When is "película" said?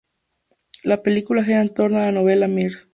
1.03-1.43